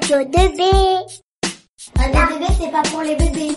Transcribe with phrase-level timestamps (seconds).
[0.00, 0.62] Radio 2B.
[1.98, 3.54] Radio 2B, c'est pas pour les bébés.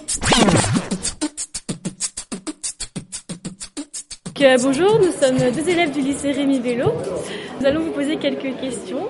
[4.25, 6.91] Donc, bonjour, nous sommes deux élèves du lycée Rémi Vélo.
[7.59, 9.07] Nous allons vous poser quelques questions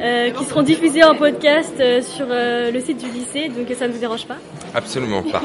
[0.00, 3.88] euh, qui seront diffusées en podcast euh, sur euh, le site du lycée, donc ça
[3.88, 4.36] ne vous dérange pas.
[4.74, 5.42] Absolument pas.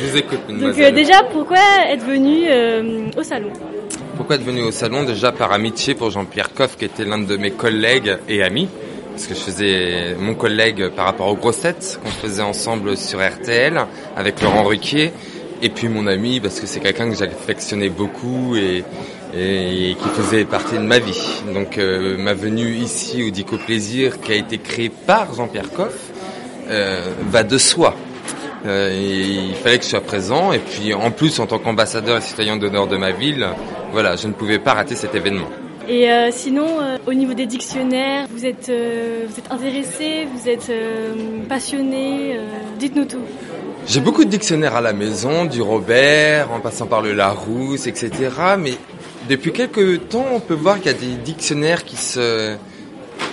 [0.00, 1.58] Je vous écoute, Donc euh, déjà, pourquoi
[1.88, 3.52] être venu euh, au salon?
[4.16, 5.04] Pourquoi être venu au salon?
[5.04, 8.68] Déjà par amitié pour Jean-Pierre Coff, qui était l'un de mes collègues et amis.
[9.20, 13.78] Parce que je faisais mon collègue par rapport aux grossettes qu'on faisait ensemble sur RTL
[14.16, 15.12] avec Laurent Ruquier.
[15.60, 18.82] Et puis mon ami, parce que c'est quelqu'un que j'affectionnais beaucoup et,
[19.36, 21.42] et qui faisait partie de ma vie.
[21.52, 25.98] Donc euh, ma venue ici au Dico Plaisir, qui a été créée par Jean-Pierre Coff,
[26.70, 27.94] euh, va de soi.
[28.64, 30.50] Euh, il fallait que je sois présent.
[30.52, 33.46] Et puis en plus, en tant qu'ambassadeur et citoyen d'honneur de ma ville,
[33.92, 35.50] voilà, je ne pouvais pas rater cet événement.
[35.88, 40.48] Et euh, sinon, euh, au niveau des dictionnaires, vous êtes, euh, vous êtes intéressé, vous
[40.48, 40.70] êtes
[41.48, 42.38] passionné,
[42.78, 43.22] dites-nous tout.
[43.86, 48.10] J'ai beaucoup de dictionnaires à la maison, du Robert, en passant par le Larousse, etc.
[48.58, 48.74] Mais
[49.28, 52.56] depuis quelques temps, on peut voir qu'il y a des dictionnaires qui se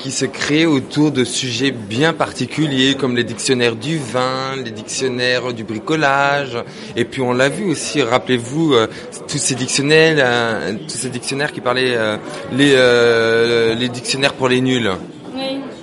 [0.07, 5.51] qui se créent autour de sujets bien particuliers, comme les dictionnaires du vin, les dictionnaires
[5.51, 6.57] du bricolage.
[6.95, 8.87] Et puis on l'a vu aussi, rappelez-vous, euh,
[9.27, 12.15] tous ces dictionnaires, euh, tous ces dictionnaires qui parlaient euh,
[12.53, 14.91] les les dictionnaires pour les nuls.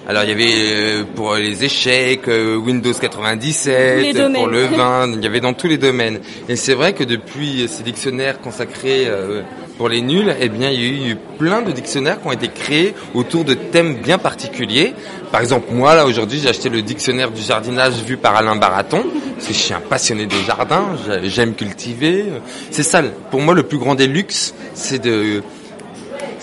[0.06, 4.34] Alors il y avait euh, pour les échecs, euh, Windows Tous les 97, domaines.
[4.34, 6.20] pour le vin, il y avait dans tous les domaines.
[6.48, 9.40] Et c'est vrai que depuis ces dictionnaires consacrés euh,
[9.78, 12.48] pour les nuls, eh bien il y a eu plein de dictionnaires qui ont été
[12.48, 14.92] créés autour de thèmes bien particuliers.
[15.32, 19.04] Par exemple, moi là aujourd'hui, j'ai acheté le dictionnaire du jardinage vu par Alain Baraton,
[19.36, 22.26] parce que je suis un passionné des jardins, j'ai- j'aime cultiver.
[22.70, 25.42] C'est ça, pour moi le plus grand des luxes, c'est de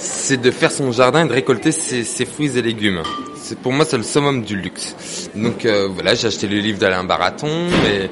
[0.01, 3.01] c'est de faire son jardin et de récolter ses, fruits et légumes.
[3.35, 4.95] C'est pour moi c'est le summum du luxe.
[5.35, 8.09] Donc euh, voilà, j'ai acheté le livre d'Alain Baraton et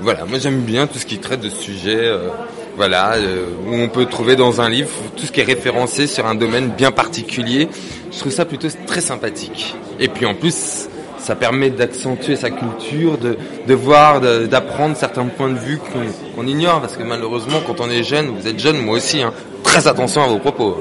[0.00, 2.28] voilà, moi j'aime bien tout ce qui traite de sujets euh,
[2.76, 6.26] voilà euh, où on peut trouver dans un livre tout ce qui est référencé sur
[6.26, 7.68] un domaine bien particulier.
[8.12, 9.74] Je trouve ça plutôt très sympathique.
[9.98, 10.88] Et puis en plus
[11.18, 13.36] ça permet d'accentuer sa culture, de,
[13.66, 16.00] de voir, d'apprendre certains points de vue qu'on
[16.34, 19.32] qu'on ignore, parce que malheureusement, quand on est jeune, vous êtes jeune, moi aussi, hein,
[19.62, 20.76] très attention à vos propos.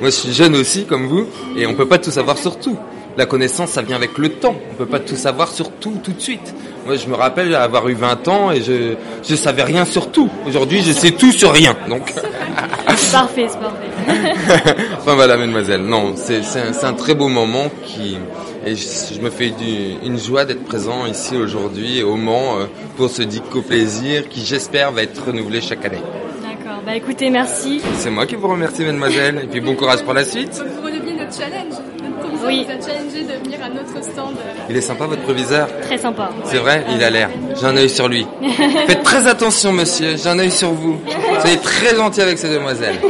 [0.00, 2.76] Moi, je suis jeune aussi, comme vous, et on peut pas tout savoir sur tout.
[3.16, 4.56] La connaissance, ça vient avec le temps.
[4.72, 6.52] On peut pas tout savoir sur tout, tout de suite.
[6.84, 10.28] Moi, je me rappelle avoir eu 20 ans et je, je savais rien sur tout.
[10.46, 11.76] Aujourd'hui, je sais tout sur rien.
[11.88, 12.12] Donc,
[12.96, 14.74] C'est parfait, c'est parfait.
[14.98, 15.82] enfin voilà, mademoiselle.
[15.82, 18.18] Non, c'est c'est un, c'est un très beau moment qui,
[18.66, 22.64] et je, je me fais du- une joie d'être présent ici aujourd'hui au Mans euh,
[22.96, 26.02] pour ce Dico Plaisir qui, j'espère, va être renouvelé chaque année.
[26.64, 26.82] D'accord.
[26.86, 27.80] Bah écoutez, merci.
[27.98, 30.56] C'est moi qui vous remercie, mademoiselle, et puis bon courage pour la suite.
[30.58, 31.74] Donc vous releviez notre challenge.
[32.02, 32.66] Notre proviseur Oui.
[32.66, 34.34] nous a challengé de venir à notre stand.
[34.70, 36.30] Il est sympa, votre proviseur Très sympa.
[36.44, 37.28] C'est vrai, il a l'air.
[37.60, 38.26] J'ai un œil sur lui.
[38.86, 40.16] Faites très attention, monsieur.
[40.16, 40.98] J'ai un œil sur vous.
[41.40, 42.96] Soyez très gentil avec ces demoiselles.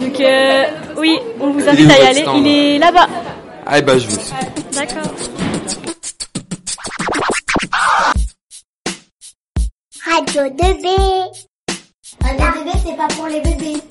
[0.00, 0.62] Donc euh,
[0.96, 2.24] oui, on vous invite à y aller.
[2.36, 3.08] Il est là-bas.
[3.66, 4.32] Ah, ben, je vous suis.
[4.72, 5.10] D'accord.
[10.14, 10.86] Radio 2B.
[12.22, 13.82] Radio 2B, c'est pas pour les bébés.